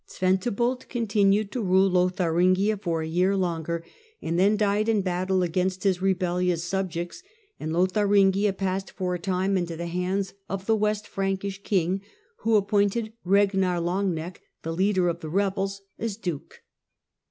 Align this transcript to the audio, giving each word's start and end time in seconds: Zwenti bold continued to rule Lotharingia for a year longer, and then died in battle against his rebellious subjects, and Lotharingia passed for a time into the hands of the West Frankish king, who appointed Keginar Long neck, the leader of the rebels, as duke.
Zwenti 0.09 0.49
bold 0.49 0.89
continued 0.89 1.51
to 1.51 1.61
rule 1.61 1.87
Lotharingia 1.87 2.75
for 2.81 3.03
a 3.03 3.07
year 3.07 3.37
longer, 3.37 3.85
and 4.19 4.39
then 4.39 4.57
died 4.57 4.89
in 4.89 5.03
battle 5.03 5.43
against 5.43 5.83
his 5.83 6.01
rebellious 6.01 6.63
subjects, 6.63 7.21
and 7.59 7.71
Lotharingia 7.71 8.51
passed 8.53 8.89
for 8.89 9.13
a 9.13 9.19
time 9.19 9.57
into 9.59 9.77
the 9.77 9.85
hands 9.85 10.33
of 10.49 10.65
the 10.65 10.75
West 10.75 11.07
Frankish 11.07 11.61
king, 11.61 12.01
who 12.37 12.55
appointed 12.55 13.13
Keginar 13.23 13.79
Long 13.79 14.11
neck, 14.11 14.41
the 14.63 14.73
leader 14.75 15.07
of 15.07 15.19
the 15.19 15.29
rebels, 15.29 15.83
as 15.99 16.17
duke. 16.17 16.63